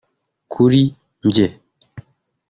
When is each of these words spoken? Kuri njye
Kuri 0.51 0.81
njye 1.25 1.47